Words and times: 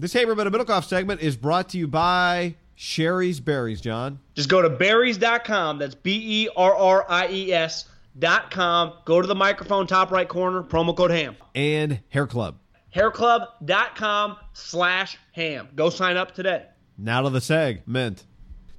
This 0.00 0.12
Haber 0.12 0.36
But 0.36 0.46
Middlekauff 0.52 0.84
segment 0.84 1.22
is 1.22 1.36
brought 1.36 1.70
to 1.70 1.78
you 1.78 1.88
by 1.88 2.54
Shari's 2.76 3.40
Berries, 3.40 3.80
John. 3.80 4.20
Just 4.34 4.48
go 4.48 4.62
to 4.62 4.70
berries.com. 4.70 5.80
That's 5.80 5.96
B 5.96 6.44
E 6.44 6.48
R 6.56 6.72
R 6.72 7.04
I 7.08 7.28
E 7.28 7.52
S.com. 7.52 8.92
Go 9.04 9.20
to 9.20 9.26
the 9.26 9.34
microphone, 9.34 9.88
top 9.88 10.12
right 10.12 10.28
corner, 10.28 10.62
promo 10.62 10.96
code 10.96 11.10
HAM. 11.10 11.36
And 11.56 11.98
Hair 12.10 12.28
Club. 12.28 12.58
Hairclub.com 12.94 14.36
slash 14.52 15.18
ham. 15.32 15.68
Go 15.74 15.90
sign 15.90 16.16
up 16.16 16.32
today. 16.32 16.66
Now 16.96 17.22
to 17.22 17.30
the 17.30 17.40
seg. 17.40 17.80
Mint. 17.84 18.24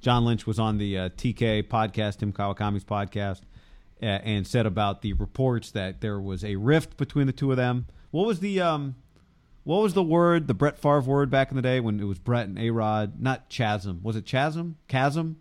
John 0.00 0.24
Lynch 0.24 0.46
was 0.46 0.58
on 0.58 0.78
the 0.78 0.96
uh, 0.96 1.08
TK 1.10 1.64
podcast, 1.64 2.20
Tim 2.20 2.32
Kawakami's 2.32 2.84
podcast, 2.84 3.42
uh, 4.02 4.06
and 4.06 4.46
said 4.46 4.64
about 4.64 5.02
the 5.02 5.12
reports 5.12 5.70
that 5.72 6.00
there 6.00 6.18
was 6.18 6.42
a 6.42 6.56
rift 6.56 6.96
between 6.96 7.26
the 7.26 7.34
two 7.34 7.50
of 7.50 7.58
them. 7.58 7.84
What 8.10 8.26
was 8.26 8.40
the 8.40 8.62
um, 8.62 8.94
what 9.70 9.82
was 9.82 9.94
the 9.94 10.02
word, 10.02 10.48
the 10.48 10.54
Brett 10.54 10.78
Favre 10.78 11.02
word 11.02 11.30
back 11.30 11.50
in 11.50 11.56
the 11.56 11.62
day 11.62 11.78
when 11.78 12.00
it 12.00 12.04
was 12.04 12.18
Brett 12.18 12.48
and 12.48 12.58
A 12.58 12.70
Rod? 12.70 13.22
Not 13.22 13.48
chasm. 13.48 14.00
Was 14.02 14.16
it 14.16 14.26
chasm? 14.26 14.76
Chasm? 14.88 15.36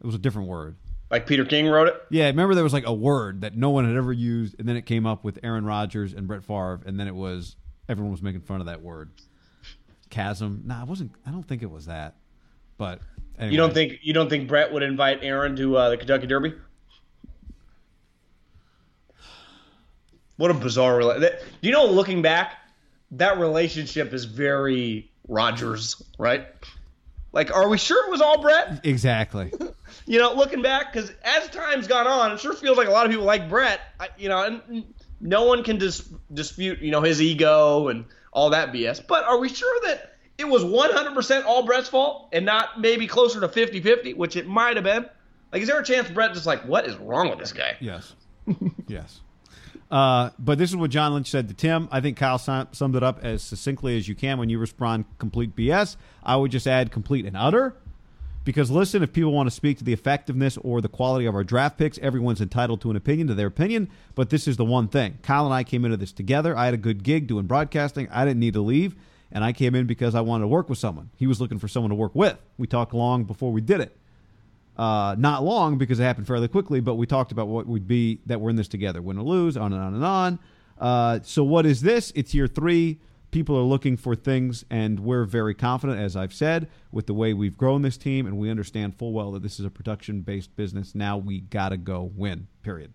It 0.00 0.06
was 0.06 0.16
a 0.16 0.18
different 0.18 0.48
word. 0.48 0.74
Like 1.08 1.24
Peter 1.24 1.44
King 1.44 1.68
wrote 1.68 1.86
it? 1.86 1.94
Yeah, 2.10 2.26
remember 2.26 2.56
there 2.56 2.64
was 2.64 2.72
like 2.72 2.84
a 2.84 2.92
word 2.92 3.42
that 3.42 3.56
no 3.56 3.70
one 3.70 3.86
had 3.86 3.96
ever 3.96 4.12
used, 4.12 4.58
and 4.58 4.68
then 4.68 4.74
it 4.74 4.86
came 4.86 5.06
up 5.06 5.22
with 5.22 5.38
Aaron 5.44 5.64
Rodgers 5.64 6.12
and 6.14 6.26
Brett 6.26 6.42
Favre, 6.42 6.80
and 6.84 6.98
then 6.98 7.06
it 7.06 7.14
was 7.14 7.54
everyone 7.88 8.10
was 8.10 8.22
making 8.22 8.40
fun 8.40 8.58
of 8.58 8.66
that 8.66 8.82
word. 8.82 9.12
Chasm. 10.08 10.62
Nah, 10.64 10.82
it 10.82 10.88
wasn't. 10.88 11.12
I 11.24 11.30
don't 11.30 11.46
think 11.46 11.62
it 11.62 11.70
was 11.70 11.86
that. 11.86 12.16
But 12.76 13.00
anyway. 13.38 13.52
You 13.52 13.56
don't 13.56 13.72
think 13.72 14.00
you 14.02 14.12
don't 14.12 14.28
think 14.28 14.48
Brett 14.48 14.72
would 14.72 14.82
invite 14.82 15.20
Aaron 15.22 15.54
to 15.54 15.76
uh, 15.76 15.90
the 15.90 15.96
Kentucky 15.96 16.26
Derby? 16.26 16.54
What 20.38 20.50
a 20.50 20.54
bizarre. 20.54 21.20
Do 21.20 21.28
you 21.60 21.70
know, 21.70 21.86
looking 21.86 22.20
back, 22.20 22.59
that 23.12 23.38
relationship 23.38 24.12
is 24.12 24.24
very 24.24 25.10
Rodgers, 25.28 26.02
right? 26.18 26.46
Like, 27.32 27.54
are 27.54 27.68
we 27.68 27.78
sure 27.78 28.06
it 28.06 28.10
was 28.10 28.20
all 28.20 28.40
Brett? 28.40 28.80
exactly? 28.84 29.52
You 30.06 30.18
know, 30.18 30.34
looking 30.34 30.62
back, 30.62 30.92
because 30.92 31.12
as 31.22 31.48
time's 31.50 31.86
gone 31.86 32.06
on, 32.06 32.32
it 32.32 32.40
sure 32.40 32.52
feels 32.52 32.76
like 32.78 32.86
a 32.86 32.90
lot 32.90 33.06
of 33.06 33.10
people 33.12 33.24
like 33.26 33.48
Brett. 33.48 33.80
I, 33.98 34.08
you 34.18 34.28
know, 34.28 34.42
and 34.44 34.84
no 35.20 35.44
one 35.44 35.62
can 35.64 35.78
dis- 35.78 36.08
dispute, 36.32 36.80
you 36.80 36.90
know, 36.90 37.00
his 37.00 37.20
ego 37.20 37.88
and 37.88 38.04
all 38.32 38.50
that 38.50 38.72
BS. 38.72 39.04
But 39.06 39.24
are 39.24 39.38
we 39.38 39.48
sure 39.48 39.80
that 39.86 40.16
it 40.38 40.48
was 40.48 40.64
100% 40.64 41.44
all 41.44 41.64
Brett's 41.64 41.88
fault 41.88 42.28
and 42.32 42.46
not 42.46 42.80
maybe 42.80 43.06
closer 43.06 43.40
to 43.40 43.48
50-50, 43.48 44.16
which 44.16 44.36
it 44.36 44.46
might 44.46 44.76
have 44.76 44.84
been? 44.84 45.06
Like, 45.52 45.62
is 45.62 45.68
there 45.68 45.78
a 45.80 45.84
chance 45.84 46.08
Brett 46.08 46.34
just 46.34 46.46
like, 46.46 46.62
what 46.62 46.86
is 46.86 46.96
wrong 46.96 47.28
with 47.28 47.38
this 47.38 47.52
guy? 47.52 47.76
Yes. 47.80 48.14
yes. 48.86 49.20
Uh, 49.90 50.30
but 50.38 50.56
this 50.56 50.70
is 50.70 50.76
what 50.76 50.90
John 50.90 51.12
Lynch 51.14 51.28
said 51.28 51.48
to 51.48 51.54
Tim. 51.54 51.88
I 51.90 52.00
think 52.00 52.16
Kyle 52.16 52.38
summed 52.38 52.96
it 52.96 53.02
up 53.02 53.24
as 53.24 53.42
succinctly 53.42 53.96
as 53.96 54.06
you 54.06 54.14
can 54.14 54.38
when 54.38 54.48
you 54.48 54.58
respond 54.58 55.04
complete 55.18 55.56
BS. 55.56 55.96
I 56.22 56.36
would 56.36 56.52
just 56.52 56.66
add 56.66 56.92
complete 56.92 57.26
and 57.26 57.36
utter. 57.36 57.74
Because 58.42 58.70
listen, 58.70 59.02
if 59.02 59.12
people 59.12 59.32
want 59.32 59.48
to 59.48 59.54
speak 59.54 59.78
to 59.78 59.84
the 59.84 59.92
effectiveness 59.92 60.56
or 60.58 60.80
the 60.80 60.88
quality 60.88 61.26
of 61.26 61.34
our 61.34 61.44
draft 61.44 61.76
picks, 61.76 61.98
everyone's 61.98 62.40
entitled 62.40 62.80
to 62.80 62.90
an 62.90 62.96
opinion, 62.96 63.26
to 63.28 63.34
their 63.34 63.48
opinion. 63.48 63.90
But 64.14 64.30
this 64.30 64.48
is 64.48 64.56
the 64.56 64.64
one 64.64 64.88
thing. 64.88 65.18
Kyle 65.22 65.44
and 65.44 65.54
I 65.54 65.62
came 65.62 65.84
into 65.84 65.96
this 65.96 66.12
together. 66.12 66.56
I 66.56 66.64
had 66.64 66.74
a 66.74 66.78
good 66.78 67.02
gig 67.02 67.26
doing 67.26 67.46
broadcasting. 67.46 68.08
I 68.10 68.24
didn't 68.24 68.40
need 68.40 68.54
to 68.54 68.62
leave. 68.62 68.96
And 69.32 69.44
I 69.44 69.52
came 69.52 69.74
in 69.74 69.86
because 69.86 70.14
I 70.14 70.22
wanted 70.22 70.44
to 70.44 70.48
work 70.48 70.68
with 70.68 70.78
someone. 70.78 71.10
He 71.16 71.26
was 71.26 71.40
looking 71.40 71.58
for 71.58 71.68
someone 71.68 71.90
to 71.90 71.96
work 71.96 72.14
with. 72.14 72.36
We 72.56 72.66
talked 72.66 72.94
long 72.94 73.24
before 73.24 73.52
we 73.52 73.60
did 73.60 73.80
it. 73.80 73.96
Uh, 74.76 75.14
not 75.18 75.42
long 75.42 75.76
because 75.76 76.00
it 76.00 76.04
happened 76.04 76.26
fairly 76.26 76.48
quickly, 76.48 76.80
but 76.80 76.94
we 76.94 77.06
talked 77.06 77.32
about 77.32 77.48
what 77.48 77.66
would 77.66 77.86
be 77.86 78.20
that 78.26 78.40
we're 78.40 78.50
in 78.50 78.56
this 78.56 78.68
together, 78.68 79.02
win 79.02 79.18
or 79.18 79.22
lose, 79.22 79.56
on 79.56 79.72
and 79.72 79.82
on 79.82 79.94
and 79.94 80.04
on. 80.04 80.38
Uh, 80.78 81.20
so 81.22 81.44
what 81.44 81.66
is 81.66 81.82
this? 81.82 82.12
It's 82.14 82.32
year 82.32 82.46
three. 82.46 82.98
People 83.30 83.56
are 83.56 83.62
looking 83.62 83.96
for 83.96 84.16
things, 84.16 84.64
and 84.70 84.98
we're 85.00 85.24
very 85.24 85.54
confident, 85.54 86.00
as 86.00 86.16
I've 86.16 86.32
said, 86.32 86.68
with 86.90 87.06
the 87.06 87.14
way 87.14 87.32
we've 87.32 87.56
grown 87.56 87.82
this 87.82 87.96
team, 87.96 88.26
and 88.26 88.38
we 88.38 88.50
understand 88.50 88.96
full 88.96 89.12
well 89.12 89.30
that 89.32 89.42
this 89.42 89.60
is 89.60 89.66
a 89.66 89.70
production-based 89.70 90.56
business. 90.56 90.94
Now 90.94 91.18
we 91.18 91.40
gotta 91.40 91.76
go 91.76 92.10
win. 92.16 92.48
Period. 92.62 92.92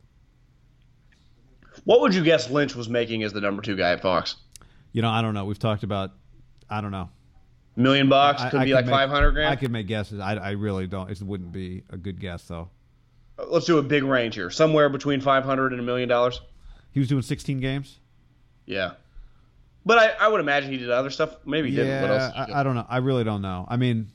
What 1.84 2.02
would 2.02 2.16
you 2.16 2.24
guess 2.24 2.50
Lynch 2.50 2.76
was 2.76 2.90
making 2.90 3.24
as 3.24 3.32
the 3.32 3.42
number 3.42 3.62
two 3.62 3.76
guy 3.76 3.92
at 3.92 4.02
Fox? 4.02 4.38
You 4.92 5.02
know, 5.02 5.10
I 5.10 5.22
don't 5.22 5.34
know. 5.34 5.46
We've 5.46 5.60
talked 5.60 5.84
about. 5.84 6.12
I 6.70 6.82
don't 6.82 6.92
know. 6.92 7.10
Million 7.76 8.08
bucks 8.08 8.42
could 8.44 8.60
I, 8.60 8.62
I 8.62 8.66
be 8.66 8.74
like 8.74 8.88
five 8.88 9.10
hundred 9.10 9.32
grand. 9.32 9.50
I 9.50 9.56
could 9.56 9.72
make 9.72 9.88
guesses. 9.88 10.20
I, 10.20 10.36
I 10.36 10.52
really 10.52 10.88
don't. 10.88 11.10
It 11.10 11.22
wouldn't 11.22 11.52
be 11.52 11.84
a 11.90 11.98
good 11.98 12.20
guess 12.20 12.44
though. 12.44 12.70
Uh, 13.38 13.46
let's 13.48 13.66
do 13.66 13.78
a 13.78 13.84
big 13.84 14.04
range 14.04 14.36
here, 14.36 14.50
somewhere 14.50 14.88
between 14.90 15.20
five 15.20 15.44
hundred 15.44 15.74
and 15.74 15.82
a 15.82 15.84
million 15.84 16.08
dollars. 16.08 16.40
He 16.92 17.00
was 17.00 17.10
doing 17.10 17.22
16 17.22 17.60
games. 17.60 18.00
Yeah, 18.66 18.92
but 19.86 20.00
I, 20.00 20.26
I 20.26 20.28
would 20.30 20.40
imagine 20.40 20.72
he 20.72 20.78
did 20.78 20.90
other 20.90 21.10
stuff. 21.10 21.36
Maybe 21.46 21.70
he 21.70 21.78
yeah, 21.78 21.84
didn't. 21.84 22.02
What 22.10 22.22
else? 22.22 22.34
I, 22.36 22.62
I 22.62 22.64
don't 22.64 22.76
know. 22.76 22.86
I 22.88 22.98
really 22.98 23.26
don't 23.26 23.42
know. 23.42 23.66
I 23.68 23.76
mean, 23.76 24.12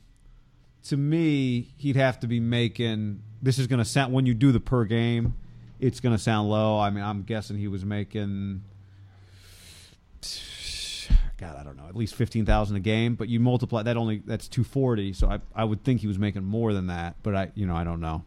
to 0.85 0.97
me, 0.97 1.71
he'd 1.77 1.95
have 1.95 2.19
to 2.21 2.27
be 2.27 2.39
making. 2.39 3.21
This 3.41 3.59
is 3.59 3.67
going 3.67 3.79
to 3.79 3.85
sound 3.85 4.11
when 4.11 4.25
you 4.25 4.33
do 4.33 4.51
the 4.51 4.59
per 4.59 4.85
game, 4.85 5.35
it's 5.79 5.99
going 5.99 6.15
to 6.15 6.21
sound 6.21 6.49
low. 6.49 6.79
I 6.79 6.89
mean, 6.89 7.03
I'm 7.03 7.23
guessing 7.23 7.57
he 7.57 7.67
was 7.67 7.85
making. 7.85 8.63
God, 11.41 11.57
I 11.59 11.63
don't 11.63 11.75
know, 11.75 11.87
at 11.87 11.95
least 11.95 12.13
fifteen 12.13 12.45
thousand 12.45 12.75
a 12.75 12.79
game. 12.79 13.15
But 13.15 13.27
you 13.27 13.39
multiply 13.39 13.81
that 13.81 13.97
only 13.97 14.21
that's 14.23 14.47
two 14.47 14.63
forty. 14.63 15.11
So 15.11 15.27
I 15.27 15.39
I 15.55 15.63
would 15.63 15.83
think 15.83 15.99
he 15.99 16.07
was 16.07 16.19
making 16.19 16.43
more 16.43 16.71
than 16.71 16.87
that. 16.87 17.15
But 17.23 17.35
I 17.35 17.51
you 17.55 17.65
know 17.65 17.75
I 17.75 17.83
don't 17.83 17.99
know. 17.99 18.23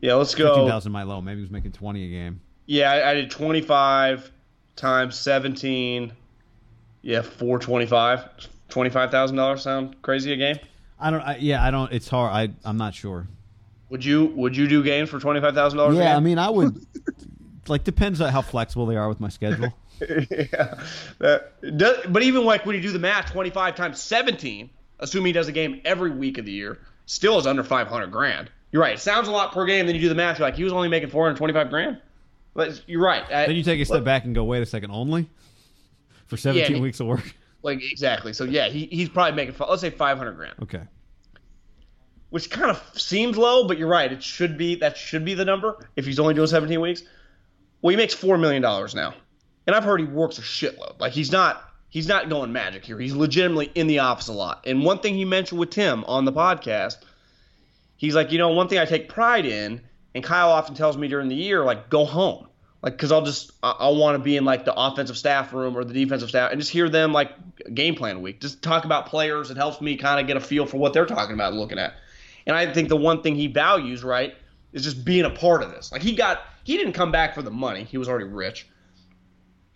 Yeah, 0.00 0.14
let's 0.14 0.34
go. 0.34 0.54
Fifteen 0.54 0.68
thousand 0.70 0.92
might 0.92 1.02
low. 1.02 1.20
Maybe 1.20 1.36
he 1.36 1.42
was 1.42 1.50
making 1.50 1.72
twenty 1.72 2.06
a 2.06 2.08
game. 2.08 2.40
Yeah, 2.64 2.90
I, 2.90 3.10
I 3.10 3.14
did 3.14 3.30
twenty 3.30 3.60
five 3.60 4.32
times 4.74 5.18
seventeen. 5.18 6.12
Yeah, 7.02 7.20
four 7.20 7.58
twenty 7.58 7.86
five. 7.86 8.24
Twenty 8.70 8.88
five 8.88 9.10
thousand 9.10 9.36
dollars 9.36 9.62
sound 9.62 10.00
crazy 10.00 10.32
a 10.32 10.36
game? 10.36 10.56
I 10.98 11.10
don't. 11.10 11.20
I, 11.20 11.36
yeah, 11.36 11.62
I 11.62 11.70
don't. 11.70 11.92
It's 11.92 12.08
hard. 12.08 12.32
I 12.32 12.68
I'm 12.68 12.78
not 12.78 12.94
sure. 12.94 13.28
Would 13.90 14.02
you 14.02 14.32
Would 14.34 14.56
you 14.56 14.66
do 14.66 14.82
games 14.82 15.10
for 15.10 15.20
twenty 15.20 15.42
five 15.42 15.54
thousand 15.54 15.76
dollars? 15.76 15.96
Yeah, 15.96 16.16
I 16.16 16.20
mean, 16.20 16.38
I 16.38 16.48
would. 16.48 16.84
like 17.68 17.84
depends 17.84 18.20
on 18.20 18.32
how 18.32 18.42
flexible 18.42 18.86
they 18.86 18.96
are 18.96 19.08
with 19.08 19.20
my 19.20 19.28
schedule. 19.28 19.74
yeah, 20.30 20.80
that, 21.18 21.76
does, 21.76 22.06
but 22.08 22.22
even 22.22 22.44
like 22.44 22.66
when 22.66 22.76
you 22.76 22.82
do 22.82 22.92
the 22.92 22.98
math, 22.98 23.32
twenty 23.32 23.50
five 23.50 23.74
times 23.74 24.00
seventeen, 24.00 24.70
assuming 25.00 25.26
he 25.26 25.32
does 25.32 25.48
a 25.48 25.52
game 25.52 25.80
every 25.84 26.10
week 26.10 26.38
of 26.38 26.44
the 26.44 26.52
year, 26.52 26.78
still 27.06 27.38
is 27.38 27.46
under 27.46 27.62
five 27.64 27.88
hundred 27.88 28.10
grand. 28.10 28.50
You're 28.72 28.82
right. 28.82 28.94
It 28.94 29.00
sounds 29.00 29.28
a 29.28 29.30
lot 29.30 29.52
per 29.52 29.64
game. 29.64 29.86
Then 29.86 29.94
you 29.94 30.00
do 30.00 30.08
the 30.08 30.14
math. 30.14 30.38
You're 30.38 30.48
like, 30.48 30.56
he 30.56 30.64
was 30.64 30.72
only 30.72 30.88
making 30.88 31.10
four 31.10 31.24
hundred 31.24 31.38
twenty 31.38 31.52
five 31.54 31.70
grand. 31.70 32.00
But 32.54 32.82
you're 32.86 33.02
right. 33.02 33.28
then 33.28 33.54
you 33.54 33.62
take 33.62 33.80
a 33.80 33.84
step 33.84 34.02
back 34.04 34.24
and 34.24 34.34
go, 34.34 34.42
wait 34.44 34.62
a 34.62 34.66
second, 34.66 34.90
only. 34.90 35.28
for 36.26 36.38
17 36.38 36.76
he- 36.76 36.80
weeks 36.80 37.00
of 37.00 37.06
work. 37.06 37.34
Like 37.62 37.82
exactly. 37.82 38.32
So 38.32 38.44
yeah, 38.44 38.68
he, 38.68 38.86
he's 38.86 39.08
probably 39.08 39.32
making 39.32 39.56
let's 39.68 39.80
say 39.80 39.90
five 39.90 40.18
hundred 40.18 40.34
grand, 40.36 40.54
Okay. 40.62 40.82
which 42.30 42.48
kind 42.48 42.70
of 42.70 42.80
seems 42.94 43.36
low, 43.36 43.66
but 43.66 43.76
you're 43.76 43.88
right. 43.88 44.12
It 44.12 44.22
should 44.22 44.56
be 44.56 44.76
that 44.76 44.96
should 44.96 45.24
be 45.24 45.34
the 45.34 45.44
number 45.44 45.76
if 45.96 46.06
he's 46.06 46.20
only 46.20 46.34
doing 46.34 46.46
seventeen 46.46 46.80
weeks. 46.80 47.02
Well, 47.82 47.90
he 47.90 47.96
makes 47.96 48.14
four 48.14 48.38
million 48.38 48.62
dollars 48.62 48.94
now, 48.94 49.14
and 49.66 49.74
I've 49.74 49.84
heard 49.84 50.00
he 50.00 50.06
works 50.06 50.38
a 50.38 50.42
shitload. 50.42 50.98
Like 51.00 51.12
he's 51.12 51.32
not 51.32 51.62
he's 51.88 52.08
not 52.08 52.28
going 52.28 52.52
magic 52.52 52.84
here. 52.84 52.98
He's 52.98 53.14
legitimately 53.14 53.70
in 53.74 53.86
the 53.86 54.00
office 54.00 54.28
a 54.28 54.32
lot. 54.32 54.64
And 54.66 54.84
one 54.84 54.98
thing 54.98 55.14
he 55.14 55.24
mentioned 55.24 55.58
with 55.58 55.70
Tim 55.70 56.04
on 56.04 56.24
the 56.24 56.32
podcast, 56.32 56.96
he's 57.96 58.14
like, 58.14 58.32
you 58.32 58.38
know, 58.38 58.50
one 58.50 58.68
thing 58.68 58.78
I 58.78 58.84
take 58.84 59.08
pride 59.08 59.46
in, 59.46 59.80
and 60.14 60.22
Kyle 60.22 60.50
often 60.50 60.74
tells 60.74 60.96
me 60.96 61.08
during 61.08 61.28
the 61.28 61.34
year, 61.34 61.64
like, 61.64 61.88
go 61.88 62.04
home. 62.04 62.48
Like, 62.82 62.92
because 62.94 63.10
I'll 63.10 63.24
just, 63.24 63.52
I- 63.62 63.88
want 63.88 64.16
to 64.16 64.22
be 64.22 64.36
in 64.36 64.44
like 64.44 64.64
the 64.64 64.74
offensive 64.74 65.16
staff 65.16 65.52
room 65.52 65.76
or 65.76 65.84
the 65.84 65.94
defensive 65.94 66.28
staff 66.28 66.52
and 66.52 66.60
just 66.60 66.70
hear 66.70 66.88
them 66.88 67.12
like 67.12 67.32
game 67.74 67.94
plan 67.94 68.20
week. 68.20 68.40
Just 68.40 68.62
talk 68.62 68.84
about 68.84 69.06
players. 69.06 69.50
It 69.50 69.56
helps 69.56 69.80
me 69.80 69.96
kind 69.96 70.20
of 70.20 70.26
get 70.26 70.36
a 70.36 70.40
feel 70.40 70.66
for 70.66 70.76
what 70.76 70.92
they're 70.92 71.06
talking 71.06 71.34
about 71.34 71.54
looking 71.54 71.78
at. 71.78 71.94
And 72.46 72.54
I 72.54 72.72
think 72.72 72.88
the 72.88 72.96
one 72.96 73.22
thing 73.22 73.34
he 73.34 73.46
values, 73.46 74.04
right, 74.04 74.34
is 74.72 74.84
just 74.84 75.04
being 75.04 75.24
a 75.24 75.30
part 75.30 75.62
of 75.62 75.70
this. 75.70 75.90
Like, 75.90 76.02
he 76.02 76.14
got, 76.14 76.42
he 76.62 76.76
didn't 76.76 76.92
come 76.92 77.10
back 77.10 77.34
for 77.34 77.42
the 77.42 77.50
money. 77.50 77.84
He 77.84 77.96
was 77.98 78.08
already 78.08 78.26
rich. 78.26 78.68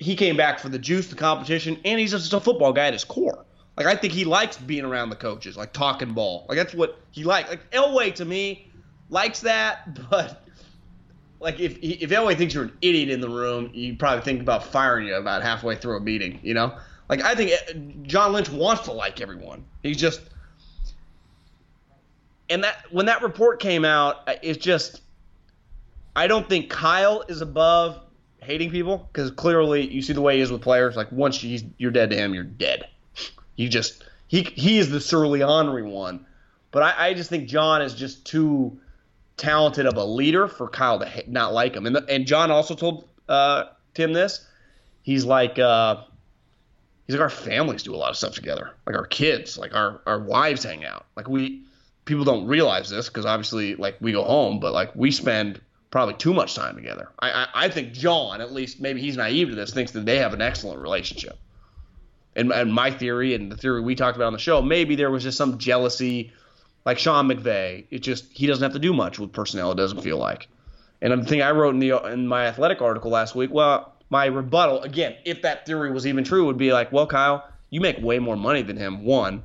He 0.00 0.16
came 0.16 0.36
back 0.36 0.58
for 0.58 0.68
the 0.68 0.78
juice, 0.78 1.08
the 1.08 1.14
competition, 1.14 1.78
and 1.84 2.00
he's 2.00 2.10
just 2.10 2.32
a 2.32 2.40
football 2.40 2.72
guy 2.72 2.86
at 2.86 2.94
his 2.94 3.04
core. 3.04 3.44
Like 3.76 3.86
I 3.86 3.94
think 3.94 4.12
he 4.12 4.24
likes 4.24 4.56
being 4.56 4.84
around 4.84 5.10
the 5.10 5.16
coaches, 5.16 5.56
like 5.56 5.72
talking 5.72 6.12
ball. 6.12 6.46
Like 6.48 6.58
that's 6.58 6.74
what 6.74 7.00
he 7.12 7.22
likes. 7.22 7.48
Like 7.48 7.70
Elway 7.70 8.14
to 8.16 8.24
me 8.24 8.70
likes 9.10 9.40
that, 9.40 9.98
but 10.10 10.42
like 11.38 11.60
if 11.60 11.78
if 11.82 12.10
Elway 12.10 12.36
thinks 12.36 12.54
you're 12.54 12.64
an 12.64 12.76
idiot 12.82 13.10
in 13.10 13.20
the 13.20 13.28
room, 13.28 13.70
you 13.72 13.96
probably 13.96 14.24
think 14.24 14.40
about 14.40 14.64
firing 14.64 15.06
you 15.06 15.14
about 15.14 15.42
halfway 15.42 15.76
through 15.76 15.96
a 15.96 16.00
meeting. 16.00 16.40
You 16.42 16.54
know, 16.54 16.76
like 17.08 17.22
I 17.22 17.34
think 17.34 17.52
uh, 17.52 17.72
John 18.02 18.32
Lynch 18.32 18.50
wants 18.50 18.82
to 18.84 18.92
like 18.92 19.20
everyone. 19.20 19.64
He's 19.82 19.98
just 19.98 20.22
and 22.50 22.64
that 22.64 22.84
when 22.90 23.06
that 23.06 23.22
report 23.22 23.60
came 23.60 23.84
out, 23.84 24.28
it's 24.42 24.58
just 24.58 25.02
I 26.16 26.26
don't 26.26 26.48
think 26.48 26.68
Kyle 26.68 27.24
is 27.28 27.40
above 27.40 28.00
hating 28.42 28.70
people 28.70 29.08
because 29.12 29.30
clearly 29.30 29.86
you 29.86 30.02
see 30.02 30.12
the 30.12 30.20
way 30.20 30.36
he 30.36 30.42
is 30.42 30.50
with 30.50 30.62
players. 30.62 30.96
Like 30.96 31.10
once 31.12 31.42
you're 31.42 31.90
dead 31.90 32.10
to 32.10 32.16
him, 32.16 32.34
you're 32.34 32.44
dead. 32.44 32.88
You 33.56 33.68
just 33.68 34.04
he 34.28 34.42
he 34.42 34.78
is 34.78 34.90
the 34.90 35.00
surly 35.00 35.42
ornery 35.42 35.82
one, 35.82 36.26
but 36.70 36.82
I, 36.82 37.08
I 37.08 37.14
just 37.14 37.30
think 37.30 37.48
John 37.48 37.82
is 37.82 37.94
just 37.94 38.24
too 38.24 38.80
talented 39.36 39.86
of 39.86 39.96
a 39.96 40.04
leader 40.04 40.48
for 40.48 40.68
Kyle 40.68 40.98
to 40.98 41.06
ha- 41.06 41.22
not 41.26 41.52
like 41.52 41.74
him. 41.74 41.86
And 41.86 41.96
the, 41.96 42.04
and 42.08 42.26
John 42.26 42.50
also 42.50 42.74
told 42.74 43.08
uh, 43.28 43.64
Tim 43.94 44.12
this. 44.12 44.46
He's 45.02 45.24
like 45.24 45.58
uh, 45.58 46.04
he's 47.06 47.16
like 47.16 47.22
our 47.22 47.30
families 47.30 47.82
do 47.82 47.94
a 47.94 47.96
lot 47.96 48.10
of 48.10 48.16
stuff 48.16 48.34
together. 48.34 48.70
Like 48.86 48.96
our 48.96 49.06
kids, 49.06 49.58
like 49.58 49.74
our 49.74 50.00
our 50.06 50.20
wives 50.20 50.64
hang 50.64 50.84
out. 50.84 51.06
Like 51.16 51.28
we 51.28 51.62
people 52.04 52.24
don't 52.24 52.46
realize 52.46 52.88
this 52.88 53.08
because 53.08 53.26
obviously 53.26 53.76
like 53.76 53.96
we 54.00 54.12
go 54.12 54.24
home, 54.24 54.60
but 54.60 54.72
like 54.72 54.94
we 54.94 55.10
spend 55.10 55.60
probably 55.90 56.14
too 56.14 56.32
much 56.32 56.54
time 56.54 56.76
together. 56.76 57.08
I, 57.18 57.30
I 57.30 57.46
I 57.54 57.68
think 57.68 57.92
John, 57.92 58.40
at 58.40 58.52
least 58.52 58.80
maybe 58.80 59.00
he's 59.00 59.16
naive 59.16 59.48
to 59.48 59.54
this, 59.54 59.72
thinks 59.72 59.92
that 59.92 60.06
they 60.06 60.18
have 60.18 60.32
an 60.32 60.42
excellent 60.42 60.80
relationship. 60.80 61.38
And, 62.36 62.52
and 62.52 62.72
my 62.72 62.92
theory 62.92 63.34
and 63.34 63.50
the 63.50 63.56
theory 63.56 63.80
we 63.80 63.96
talked 63.96 64.16
about 64.16 64.28
on 64.28 64.32
the 64.32 64.38
show, 64.38 64.62
maybe 64.62 64.94
there 64.94 65.10
was 65.10 65.24
just 65.24 65.36
some 65.36 65.58
jealousy, 65.58 66.32
like 66.84 66.98
Sean 66.98 67.28
McVay. 67.28 67.86
It 67.90 68.00
just 68.00 68.26
he 68.32 68.46
doesn't 68.46 68.62
have 68.62 68.72
to 68.72 68.78
do 68.78 68.92
much 68.92 69.18
with 69.18 69.32
personnel. 69.32 69.72
It 69.72 69.76
doesn't 69.76 70.02
feel 70.02 70.18
like. 70.18 70.48
And 71.02 71.22
the 71.22 71.26
thing 71.26 71.42
I 71.42 71.50
wrote 71.50 71.74
in 71.74 71.80
the 71.80 71.96
in 72.06 72.26
my 72.26 72.46
athletic 72.46 72.80
article 72.80 73.10
last 73.10 73.34
week, 73.34 73.50
well, 73.52 73.94
my 74.10 74.26
rebuttal 74.26 74.82
again, 74.82 75.16
if 75.24 75.42
that 75.42 75.66
theory 75.66 75.90
was 75.90 76.06
even 76.06 76.24
true, 76.24 76.46
would 76.46 76.58
be 76.58 76.72
like, 76.72 76.92
well, 76.92 77.06
Kyle, 77.06 77.44
you 77.70 77.80
make 77.80 77.98
way 78.00 78.18
more 78.18 78.36
money 78.36 78.62
than 78.62 78.76
him, 78.76 79.04
one, 79.04 79.42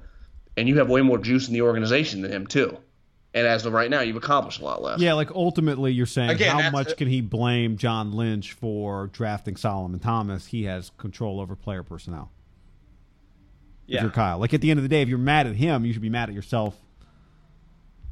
and 0.57 0.67
you 0.67 0.77
have 0.77 0.89
way 0.89 1.01
more 1.01 1.17
juice 1.17 1.47
in 1.47 1.53
the 1.53 1.61
organization 1.61 2.21
than 2.21 2.31
him, 2.31 2.47
two. 2.47 2.77
And 3.35 3.45
as 3.45 3.65
of 3.65 3.73
right 3.73 3.89
now, 3.89 3.99
you've 3.99 4.15
accomplished 4.15 4.61
a 4.61 4.63
lot 4.63 4.81
less. 4.81 5.01
Yeah, 5.01 5.13
like 5.13 5.29
ultimately, 5.31 5.91
you're 5.91 6.05
saying 6.05 6.29
Again, 6.29 6.57
how 6.57 6.71
much 6.71 6.95
can 6.95 7.09
he 7.09 7.19
blame 7.19 7.75
John 7.75 8.13
Lynch 8.13 8.53
for 8.53 9.07
drafting 9.07 9.57
Solomon 9.57 9.99
Thomas? 9.99 10.47
He 10.47 10.63
has 10.63 10.91
control 10.97 11.41
over 11.41 11.53
player 11.53 11.83
personnel. 11.83 12.31
If 13.87 14.01
you're 14.01 14.09
Kyle, 14.09 14.39
like 14.39 14.53
at 14.53 14.61
the 14.61 14.71
end 14.71 14.79
of 14.79 14.83
the 14.83 14.89
day, 14.89 15.01
if 15.01 15.09
you're 15.09 15.17
mad 15.17 15.45
at 15.45 15.55
him, 15.55 15.85
you 15.85 15.93
should 15.93 16.01
be 16.01 16.09
mad 16.09 16.29
at 16.29 16.33
yourself. 16.35 16.75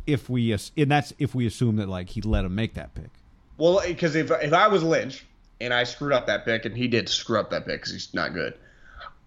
If 0.06 0.30
we 0.30 0.52
and 0.52 0.92
that's 0.92 1.14
if 1.18 1.34
we 1.34 1.48
assume 1.48 1.78
that 1.78 1.88
like 1.88 2.10
he 2.10 2.22
let 2.22 2.44
him 2.46 2.54
make 2.54 2.74
that 2.74 2.94
pick. 2.94 3.10
Well, 3.58 3.82
because 3.86 4.16
if 4.16 4.30
if 4.30 4.54
I 4.54 4.68
was 4.68 4.84
Lynch 4.84 5.26
and 5.62 5.74
I 5.74 5.86
screwed 5.86 6.12
up 6.12 6.28
that 6.28 6.44
pick, 6.44 6.66
and 6.66 6.76
he 6.76 6.88
did 6.88 7.08
screw 7.08 7.40
up 7.40 7.50
that 7.52 7.66
pick 7.66 7.80
because 7.80 7.94
he's 7.94 8.14
not 8.14 8.34
good, 8.34 8.56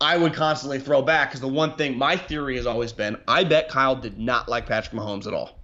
I 0.00 0.18
would 0.18 0.34
constantly 0.34 0.78
throw 0.78 1.02
back. 1.02 1.30
Because 1.30 1.40
the 1.40 1.48
one 1.48 1.74
thing 1.76 1.96
my 1.96 2.16
theory 2.16 2.56
has 2.56 2.66
always 2.66 2.92
been, 2.92 3.16
I 3.26 3.44
bet 3.44 3.68
Kyle 3.68 3.96
did 3.96 4.18
not 4.18 4.48
like 4.48 4.66
Patrick 4.66 4.94
Mahomes 4.94 5.26
at 5.26 5.34
all. 5.34 5.58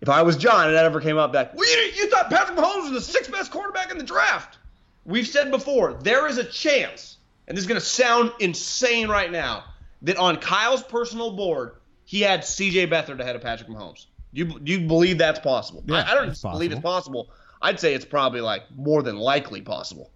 If 0.00 0.08
I 0.08 0.22
was 0.22 0.36
John 0.36 0.66
and 0.66 0.74
that 0.76 0.84
ever 0.84 1.00
came 1.00 1.18
up, 1.18 1.34
like, 1.34 1.54
well, 1.54 1.68
you, 1.68 1.92
you 1.92 2.10
thought 2.10 2.30
Patrick 2.30 2.56
Mahomes 2.56 2.90
was 2.90 2.92
the 2.92 3.12
sixth 3.12 3.30
best 3.30 3.50
quarterback 3.50 3.90
in 3.90 3.98
the 3.98 4.04
draft. 4.04 4.58
We've 5.04 5.26
said 5.26 5.50
before, 5.50 5.94
there 5.94 6.26
is 6.26 6.38
a 6.38 6.44
chance, 6.44 7.18
and 7.46 7.56
this 7.56 7.62
is 7.64 7.68
going 7.68 7.80
to 7.80 7.86
sound 7.86 8.32
insane 8.40 9.08
right 9.08 9.30
now, 9.30 9.64
that 10.02 10.16
on 10.16 10.36
Kyle's 10.36 10.82
personal 10.82 11.32
board, 11.32 11.76
he 12.04 12.20
had 12.20 12.44
C.J. 12.44 12.86
Beathard 12.86 13.20
ahead 13.20 13.36
of 13.36 13.42
Patrick 13.42 13.68
Mahomes. 13.68 14.06
Do 14.32 14.40
you, 14.40 14.58
do 14.60 14.72
you 14.72 14.86
believe 14.86 15.18
that's 15.18 15.40
possible? 15.40 15.82
Yeah, 15.86 15.96
I, 15.96 16.12
I 16.12 16.14
don't 16.14 16.28
it's 16.28 16.42
believe 16.42 16.72
it's 16.72 16.80
possible. 16.80 17.24
possible. 17.24 17.34
I'd 17.62 17.78
say 17.80 17.94
it's 17.94 18.04
probably 18.04 18.40
like 18.40 18.62
more 18.74 19.02
than 19.02 19.16
likely 19.16 19.60
possible. 19.60 20.10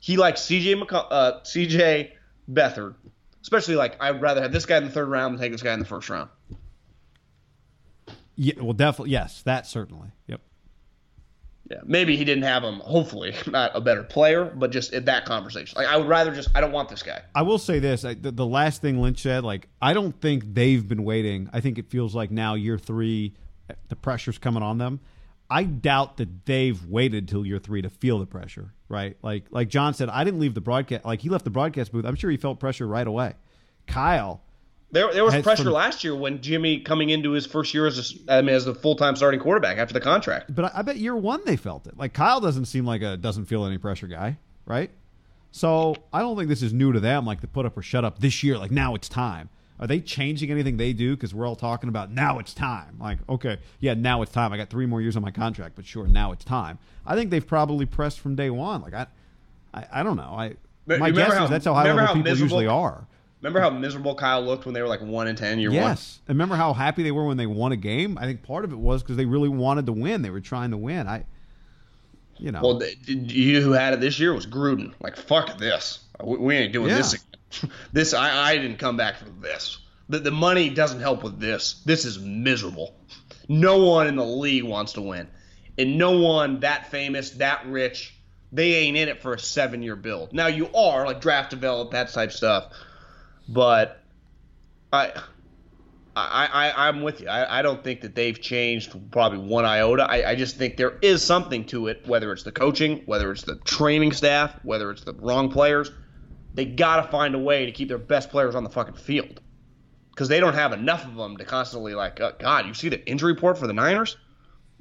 He 0.00 0.16
likes 0.16 0.42
C.J. 0.42 0.76
McC- 0.76 1.06
uh, 1.10 1.42
C.J. 1.42 2.12
Beathard, 2.52 2.94
especially 3.40 3.74
like 3.76 3.96
I'd 4.00 4.20
rather 4.20 4.42
have 4.42 4.52
this 4.52 4.66
guy 4.66 4.76
in 4.76 4.84
the 4.84 4.90
third 4.90 5.08
round 5.08 5.34
than 5.34 5.40
take 5.40 5.52
this 5.52 5.62
guy 5.62 5.72
in 5.72 5.80
the 5.80 5.86
first 5.86 6.08
round. 6.08 6.28
Yeah, 8.42 8.54
well, 8.60 8.72
definitely 8.72 9.12
yes, 9.12 9.42
that 9.42 9.68
certainly. 9.68 10.08
Yep. 10.26 10.40
Yeah, 11.70 11.76
maybe 11.84 12.16
he 12.16 12.24
didn't 12.24 12.42
have 12.42 12.64
him. 12.64 12.80
Hopefully, 12.80 13.34
not 13.46 13.70
a 13.74 13.80
better 13.80 14.02
player, 14.02 14.44
but 14.44 14.72
just 14.72 14.92
in 14.92 15.04
that 15.04 15.26
conversation. 15.26 15.76
Like 15.76 15.86
I 15.86 15.96
would 15.96 16.08
rather 16.08 16.34
just 16.34 16.48
I 16.52 16.60
don't 16.60 16.72
want 16.72 16.88
this 16.88 17.04
guy. 17.04 17.22
I 17.36 17.42
will 17.42 17.58
say 17.58 17.78
this: 17.78 18.04
I, 18.04 18.14
the, 18.14 18.32
the 18.32 18.44
last 18.44 18.82
thing 18.82 19.00
Lynch 19.00 19.20
said, 19.22 19.44
like, 19.44 19.68
I 19.80 19.94
don't 19.94 20.20
think 20.20 20.54
they've 20.54 20.86
been 20.86 21.04
waiting. 21.04 21.48
I 21.52 21.60
think 21.60 21.78
it 21.78 21.88
feels 21.88 22.16
like 22.16 22.32
now 22.32 22.54
year 22.54 22.78
three, 22.78 23.34
the 23.88 23.96
pressure's 23.96 24.38
coming 24.38 24.64
on 24.64 24.78
them. 24.78 24.98
I 25.48 25.62
doubt 25.62 26.16
that 26.16 26.46
they've 26.46 26.84
waited 26.86 27.28
till 27.28 27.46
year 27.46 27.60
three 27.60 27.82
to 27.82 27.90
feel 27.90 28.18
the 28.18 28.26
pressure, 28.26 28.72
right? 28.88 29.16
Like, 29.22 29.44
like 29.50 29.68
John 29.68 29.94
said, 29.94 30.08
I 30.08 30.24
didn't 30.24 30.40
leave 30.40 30.54
the 30.54 30.60
broadcast. 30.62 31.04
Like, 31.04 31.20
he 31.20 31.28
left 31.28 31.44
the 31.44 31.50
broadcast 31.50 31.92
booth. 31.92 32.06
I'm 32.06 32.16
sure 32.16 32.30
he 32.30 32.38
felt 32.38 32.58
pressure 32.58 32.88
right 32.88 33.06
away. 33.06 33.34
Kyle, 33.86 34.42
There, 34.92 35.12
there 35.12 35.24
was 35.24 35.34
pressure 35.42 35.64
from- 35.64 35.72
last 35.72 36.04
year 36.04 36.14
when 36.14 36.40
Jimmy 36.42 36.80
coming 36.80 37.08
into 37.10 37.30
his 37.32 37.46
first 37.46 37.72
year 37.74 37.86
as 37.86 38.14
a, 38.28 38.32
I 38.34 38.42
mean, 38.42 38.54
as 38.54 38.66
the 38.66 38.74
full 38.74 38.94
time 38.94 39.16
starting 39.16 39.40
quarterback 39.40 39.78
after 39.78 39.94
the 39.94 40.00
contract. 40.00 40.54
but 40.54 40.66
I, 40.66 40.70
I 40.80 40.82
bet 40.82 40.96
year 40.98 41.16
one 41.16 41.40
they 41.46 41.56
felt 41.56 41.86
it. 41.86 41.96
Like 41.96 42.12
Kyle 42.12 42.40
doesn't 42.40 42.66
seem 42.66 42.84
like 42.84 43.00
a 43.02 43.16
doesn't 43.16 43.46
feel 43.46 43.64
any 43.64 43.78
pressure 43.78 44.06
guy, 44.06 44.36
right? 44.66 44.90
So 45.50 45.96
I 46.12 46.20
don't 46.20 46.36
think 46.36 46.48
this 46.48 46.62
is 46.62 46.72
new 46.72 46.92
to 46.92 47.00
them. 47.00 47.24
Like 47.26 47.40
the 47.40 47.46
put 47.48 47.66
up 47.66 47.76
or 47.76 47.82
shut 47.82 48.04
up 48.04 48.18
this 48.20 48.42
year. 48.42 48.58
Like 48.58 48.70
now 48.70 48.94
it's 48.94 49.08
time. 49.08 49.48
Are 49.80 49.86
they 49.86 49.98
changing 50.00 50.50
anything 50.50 50.76
they 50.76 50.92
do? 50.92 51.16
Because 51.16 51.34
we're 51.34 51.46
all 51.46 51.56
talking 51.56 51.88
about 51.88 52.10
now 52.12 52.38
it's 52.38 52.54
time. 52.54 52.96
Like 53.00 53.18
okay, 53.28 53.58
yeah, 53.80 53.94
now 53.94 54.22
it's 54.22 54.30
time. 54.32 54.52
I 54.52 54.56
got 54.56 54.70
three 54.70 54.86
more 54.86 55.00
years 55.00 55.16
on 55.16 55.22
my 55.22 55.30
contract, 55.30 55.74
but 55.74 55.84
sure, 55.86 56.06
now 56.06 56.32
it's 56.32 56.44
time. 56.44 56.78
I 57.06 57.16
think 57.16 57.30
they've 57.30 57.46
probably 57.46 57.86
pressed 57.86 58.20
from 58.20 58.36
day 58.36 58.50
one. 58.50 58.82
Like 58.82 58.94
I, 58.94 59.06
I, 59.74 59.86
I 59.92 60.02
don't 60.02 60.16
know. 60.16 60.34
I 60.36 60.54
But 60.86 61.00
my 61.00 61.10
guess 61.10 61.32
how- 61.32 61.44
is 61.44 61.50
that's 61.50 61.64
how 61.64 61.74
high 61.74 61.84
level 61.84 62.00
how 62.06 62.12
people 62.14 62.30
miserable- 62.30 62.44
usually 62.44 62.66
are. 62.66 63.06
Remember 63.42 63.60
how 63.60 63.70
miserable 63.70 64.14
Kyle 64.14 64.40
looked 64.40 64.64
when 64.66 64.72
they 64.72 64.80
were 64.80 64.88
like 64.88 65.02
one 65.02 65.26
and 65.26 65.36
ten 65.36 65.58
year 65.58 65.70
one. 65.70 65.76
Yes. 65.78 66.20
And 66.28 66.36
remember 66.36 66.54
how 66.54 66.72
happy 66.72 67.02
they 67.02 67.10
were 67.10 67.26
when 67.26 67.36
they 67.36 67.46
won 67.46 67.72
a 67.72 67.76
game? 67.76 68.16
I 68.16 68.22
think 68.24 68.42
part 68.44 68.64
of 68.64 68.72
it 68.72 68.78
was 68.78 69.02
because 69.02 69.16
they 69.16 69.26
really 69.26 69.48
wanted 69.48 69.86
to 69.86 69.92
win. 69.92 70.22
They 70.22 70.30
were 70.30 70.40
trying 70.40 70.70
to 70.70 70.76
win. 70.76 71.08
I, 71.08 71.24
you 72.38 72.52
know. 72.52 72.60
Well, 72.62 72.78
th- 72.80 72.96
you 73.08 73.60
who 73.60 73.72
had 73.72 73.94
it 73.94 74.00
this 74.00 74.18
year 74.20 74.32
was 74.32 74.46
Gruden. 74.46 74.94
Like 75.00 75.16
fuck 75.16 75.58
this, 75.58 76.00
we, 76.22 76.36
we 76.36 76.54
ain't 76.56 76.72
doing 76.72 76.88
Yeah. 76.90 76.96
this 76.98 77.14
again. 77.14 77.26
This 77.92 78.14
I, 78.14 78.52
I 78.52 78.56
didn't 78.56 78.78
come 78.78 78.96
back 78.96 79.16
for 79.18 79.28
this. 79.28 79.78
The, 80.08 80.20
the 80.20 80.30
money 80.30 80.70
doesn't 80.70 81.00
help 81.00 81.22
with 81.22 81.38
this. 81.38 81.82
This 81.84 82.04
is 82.04 82.18
miserable. 82.18 82.94
No 83.48 83.78
one 83.84 84.06
in 84.06 84.16
the 84.16 84.24
league 84.24 84.64
wants 84.64 84.92
to 84.94 85.02
win, 85.02 85.28
and 85.76 85.98
no 85.98 86.18
one 86.18 86.60
that 86.60 86.90
famous, 86.90 87.30
that 87.32 87.66
rich, 87.66 88.14
they 88.52 88.74
ain't 88.74 88.96
in 88.96 89.08
it 89.08 89.20
for 89.20 89.34
a 89.34 89.38
seven 89.38 89.82
year 89.82 89.96
build. 89.96 90.32
Now 90.32 90.46
you 90.46 90.68
are 90.74 91.04
like 91.06 91.20
draft 91.20 91.50
develop 91.50 91.90
that 91.90 92.08
type 92.10 92.32
stuff, 92.32 92.72
but 93.48 94.02
I. 94.92 95.12
I, 96.14 96.46
I, 96.52 96.88
I'm 96.88 97.00
with 97.00 97.22
you. 97.22 97.28
I, 97.28 97.60
I 97.60 97.62
don't 97.62 97.82
think 97.82 98.02
that 98.02 98.14
they've 98.14 98.38
changed 98.38 98.94
probably 99.10 99.38
one 99.38 99.64
iota. 99.64 100.02
I, 100.02 100.32
I 100.32 100.34
just 100.34 100.58
think 100.58 100.76
there 100.76 100.98
is 101.00 101.24
something 101.24 101.64
to 101.68 101.86
it, 101.86 102.06
whether 102.06 102.32
it's 102.32 102.42
the 102.42 102.52
coaching, 102.52 103.00
whether 103.06 103.32
it's 103.32 103.44
the 103.44 103.56
training 103.56 104.12
staff, 104.12 104.54
whether 104.62 104.90
it's 104.90 105.04
the 105.04 105.14
wrong 105.14 105.50
players. 105.50 105.90
They 106.52 106.66
got 106.66 106.96
to 106.96 107.04
find 107.10 107.34
a 107.34 107.38
way 107.38 107.64
to 107.64 107.72
keep 107.72 107.88
their 107.88 107.96
best 107.96 108.28
players 108.28 108.54
on 108.54 108.62
the 108.62 108.68
fucking 108.68 108.96
field 108.96 109.40
because 110.10 110.28
they 110.28 110.38
don't 110.38 110.52
have 110.52 110.74
enough 110.74 111.06
of 111.06 111.14
them 111.14 111.38
to 111.38 111.46
constantly, 111.46 111.94
like, 111.94 112.20
uh, 112.20 112.32
God, 112.38 112.66
you 112.66 112.74
see 112.74 112.90
the 112.90 113.02
injury 113.08 113.32
report 113.32 113.56
for 113.56 113.66
the 113.66 113.72
Niners? 113.72 114.18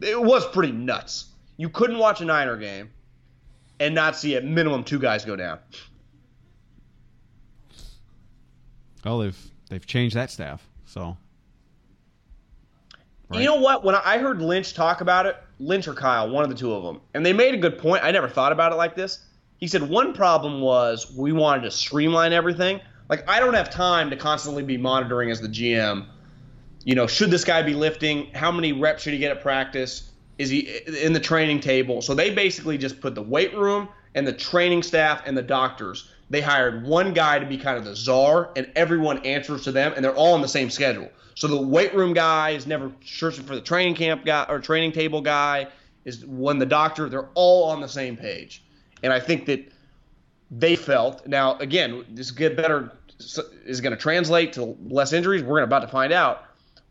It 0.01 0.21
was 0.21 0.45
pretty 0.47 0.73
nuts. 0.73 1.31
You 1.55 1.69
couldn't 1.69 1.97
watch 1.97 2.19
a 2.19 2.25
Niner 2.25 2.57
game 2.57 2.89
and 3.79 3.95
not 3.95 4.17
see 4.17 4.35
at 4.35 4.43
minimum 4.43 4.83
two 4.83 4.99
guys 4.99 5.23
go 5.23 5.37
down. 5.37 5.59
Oh, 9.05 9.21
they've 9.21 9.51
they've 9.69 9.85
changed 9.85 10.15
that 10.15 10.31
staff. 10.31 10.67
So 10.85 11.17
You 13.39 13.45
know 13.45 13.55
what? 13.61 13.83
When 13.83 13.95
I 13.95 14.17
heard 14.17 14.41
Lynch 14.41 14.73
talk 14.73 15.01
about 15.01 15.25
it, 15.25 15.37
Lynch 15.59 15.87
or 15.87 15.93
Kyle, 15.93 16.29
one 16.29 16.43
of 16.43 16.49
the 16.49 16.55
two 16.55 16.73
of 16.73 16.83
them, 16.83 17.01
and 17.13 17.25
they 17.25 17.33
made 17.33 17.53
a 17.53 17.57
good 17.57 17.77
point. 17.77 18.03
I 18.03 18.11
never 18.11 18.27
thought 18.27 18.51
about 18.51 18.71
it 18.71 18.75
like 18.75 18.95
this. 18.95 19.19
He 19.57 19.67
said 19.67 19.83
one 19.83 20.13
problem 20.13 20.59
was 20.61 21.13
we 21.15 21.31
wanted 21.31 21.61
to 21.63 21.71
streamline 21.71 22.33
everything. 22.33 22.81
Like 23.09 23.27
I 23.29 23.39
don't 23.39 23.53
have 23.53 23.69
time 23.69 24.09
to 24.09 24.17
constantly 24.17 24.63
be 24.63 24.77
monitoring 24.77 25.31
as 25.31 25.39
the 25.39 25.47
GM. 25.47 26.07
You 26.83 26.95
know, 26.95 27.07
should 27.07 27.31
this 27.31 27.45
guy 27.45 27.61
be 27.61 27.73
lifting? 27.73 28.31
How 28.33 28.51
many 28.51 28.73
reps 28.73 29.03
should 29.03 29.13
he 29.13 29.19
get 29.19 29.31
at 29.31 29.41
practice? 29.41 30.11
Is 30.37 30.49
he 30.49 30.79
in 31.01 31.13
the 31.13 31.19
training 31.19 31.59
table? 31.59 32.01
So 32.01 32.15
they 32.15 32.33
basically 32.33 32.77
just 32.77 32.99
put 32.99 33.13
the 33.13 33.21
weight 33.21 33.53
room 33.53 33.87
and 34.15 34.25
the 34.25 34.33
training 34.33 34.81
staff 34.81 35.21
and 35.25 35.37
the 35.37 35.43
doctors. 35.43 36.10
They 36.31 36.41
hired 36.41 36.85
one 36.85 37.13
guy 37.13 37.39
to 37.39 37.45
be 37.45 37.57
kind 37.57 37.77
of 37.77 37.83
the 37.83 37.95
czar, 37.95 38.51
and 38.55 38.71
everyone 38.75 39.19
answers 39.25 39.65
to 39.65 39.71
them, 39.71 39.93
and 39.95 40.03
they're 40.03 40.15
all 40.15 40.33
on 40.33 40.41
the 40.41 40.47
same 40.47 40.69
schedule. 40.69 41.09
So 41.35 41.47
the 41.47 41.61
weight 41.61 41.93
room 41.93 42.13
guy 42.13 42.51
is 42.51 42.65
never 42.65 42.91
searching 43.05 43.43
for 43.43 43.53
the 43.53 43.61
training 43.61 43.95
camp 43.95 44.25
guy 44.25 44.45
or 44.47 44.59
training 44.59 44.93
table 44.93 45.21
guy. 45.21 45.67
Is 46.03 46.25
when 46.25 46.57
the 46.57 46.65
doctor. 46.65 47.09
They're 47.09 47.29
all 47.35 47.69
on 47.69 47.81
the 47.81 47.87
same 47.87 48.17
page, 48.17 48.63
and 49.03 49.13
I 49.13 49.19
think 49.19 49.45
that 49.45 49.71
they 50.49 50.75
felt. 50.75 51.27
Now 51.27 51.57
again, 51.59 52.05
this 52.09 52.31
get 52.31 52.57
better 52.57 52.91
is 53.19 53.81
going 53.81 53.91
to 53.91 54.01
translate 54.01 54.53
to 54.53 54.75
less 54.81 55.13
injuries. 55.13 55.43
We're 55.43 55.61
about 55.61 55.81
to 55.81 55.87
find 55.87 56.11
out 56.11 56.45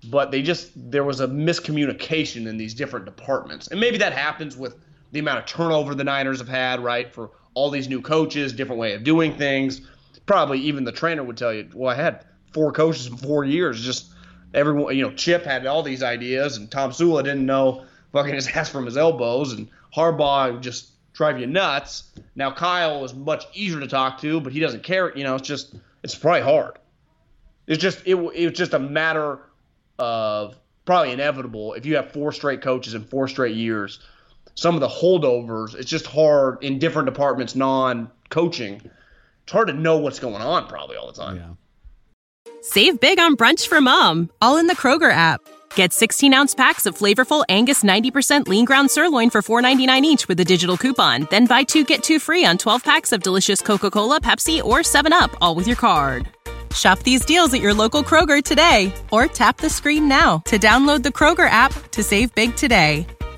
but 0.04 0.30
they 0.30 0.42
just 0.42 0.70
there 0.90 1.04
was 1.04 1.20
a 1.20 1.28
miscommunication 1.28 2.46
in 2.46 2.56
these 2.56 2.74
different 2.74 3.04
departments. 3.04 3.68
And 3.68 3.78
maybe 3.78 3.98
that 3.98 4.12
happens 4.12 4.56
with 4.56 4.76
the 5.12 5.18
amount 5.18 5.40
of 5.40 5.46
turnover 5.46 5.94
the 5.94 6.04
Niners 6.04 6.38
have 6.38 6.48
had, 6.48 6.80
right? 6.80 7.12
For 7.12 7.30
all 7.54 7.70
these 7.70 7.88
new 7.88 8.00
coaches, 8.00 8.52
different 8.52 8.80
way 8.80 8.94
of 8.94 9.04
doing 9.04 9.34
things. 9.36 9.80
Probably 10.26 10.60
even 10.60 10.84
the 10.84 10.92
trainer 10.92 11.22
would 11.22 11.36
tell 11.36 11.52
you, 11.52 11.68
"Well, 11.74 11.90
I 11.90 11.94
had 11.94 12.24
four 12.52 12.72
coaches 12.72 13.06
in 13.06 13.16
4 13.16 13.44
years. 13.44 13.82
Just 13.82 14.12
everyone, 14.54 14.96
you 14.96 15.02
know, 15.02 15.12
Chip 15.12 15.44
had 15.44 15.66
all 15.66 15.82
these 15.82 16.02
ideas 16.02 16.56
and 16.56 16.70
Tomsula 16.70 17.22
didn't 17.22 17.46
know 17.46 17.84
fucking 18.12 18.34
his 18.34 18.48
ass 18.54 18.68
from 18.68 18.86
his 18.86 18.96
elbows 18.96 19.52
and 19.52 19.68
Harbaugh 19.94 20.60
just 20.60 20.90
drive 21.12 21.40
you 21.40 21.46
nuts. 21.46 22.04
Now 22.34 22.50
Kyle 22.50 23.04
is 23.04 23.14
much 23.14 23.44
easier 23.54 23.80
to 23.80 23.86
talk 23.88 24.20
to, 24.20 24.40
but 24.40 24.52
he 24.52 24.60
doesn't 24.60 24.82
care, 24.82 25.16
you 25.16 25.24
know, 25.24 25.36
it's 25.36 25.46
just 25.46 25.74
it's 26.02 26.14
probably 26.14 26.42
hard. 26.42 26.78
It's 27.66 27.80
just 27.80 28.06
it 28.06 28.16
it's 28.34 28.58
just 28.58 28.74
a 28.74 28.78
matter 28.78 29.40
of 29.98 30.56
probably 30.84 31.12
inevitable 31.12 31.74
if 31.74 31.86
you 31.86 31.96
have 31.96 32.12
four 32.12 32.32
straight 32.32 32.62
coaches 32.62 32.94
in 32.94 33.04
four 33.04 33.28
straight 33.28 33.54
years. 33.54 34.00
Some 34.54 34.74
of 34.74 34.80
the 34.80 34.88
holdovers, 34.88 35.74
it's 35.74 35.90
just 35.90 36.06
hard 36.06 36.62
in 36.62 36.78
different 36.78 37.06
departments, 37.06 37.54
non 37.54 38.10
coaching. 38.28 38.80
It's 39.44 39.52
hard 39.52 39.68
to 39.68 39.74
know 39.74 39.98
what's 39.98 40.18
going 40.18 40.42
on 40.42 40.66
probably 40.66 40.96
all 40.96 41.06
the 41.06 41.20
time. 41.20 41.36
yeah. 41.36 42.52
Save 42.62 43.00
big 43.00 43.18
on 43.18 43.36
brunch 43.36 43.68
for 43.68 43.80
mom, 43.80 44.30
all 44.42 44.58
in 44.58 44.66
the 44.66 44.76
Kroger 44.76 45.10
app. 45.10 45.40
Get 45.74 45.92
16 45.92 46.34
ounce 46.34 46.54
packs 46.54 46.84
of 46.86 46.96
flavorful 46.96 47.44
Angus 47.48 47.82
90% 47.82 48.48
lean 48.48 48.64
ground 48.64 48.90
sirloin 48.90 49.30
for 49.30 49.42
$4.99 49.42 50.02
each 50.02 50.28
with 50.28 50.38
a 50.40 50.44
digital 50.44 50.76
coupon. 50.76 51.26
Then 51.30 51.46
buy 51.46 51.62
two 51.64 51.84
get 51.84 52.02
two 52.02 52.18
free 52.18 52.44
on 52.44 52.58
12 52.58 52.84
packs 52.84 53.12
of 53.12 53.22
delicious 53.22 53.62
Coca 53.62 53.90
Cola, 53.90 54.20
Pepsi, 54.20 54.62
or 54.62 54.80
7UP, 54.80 55.34
all 55.40 55.54
with 55.54 55.66
your 55.66 55.76
card. 55.76 56.28
Shop 56.74 57.00
these 57.00 57.24
deals 57.24 57.52
at 57.54 57.60
your 57.60 57.74
local 57.74 58.02
Kroger 58.02 58.44
today 58.44 58.92
or 59.10 59.26
tap 59.26 59.56
the 59.56 59.70
screen 59.70 60.06
now 60.06 60.38
to 60.46 60.58
download 60.58 61.02
the 61.02 61.08
Kroger 61.08 61.50
app 61.50 61.72
to 61.90 62.02
save 62.02 62.32
big 62.34 62.54
today. 62.54 63.06